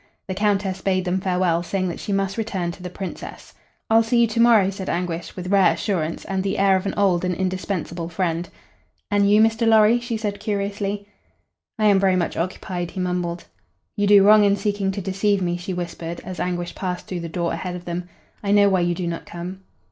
[0.27, 3.53] The Countess bade them farewell, saying that she must return to the Princess.
[3.87, 6.95] "I'll see you to morrow," said Anguish, with rare assurance and the air of an
[6.97, 8.49] old and indispensable friend.
[9.11, 9.67] "And you, Mr.
[9.67, 11.07] Lorry?" she said, curiously.
[11.77, 13.43] "I am very much occupied," he mumbled.
[13.95, 17.29] "You do wrong in seeking to deceive me," she whispered, as Anguish passed through the
[17.29, 18.09] door ahead of them.
[18.41, 19.61] "I know why you do not come."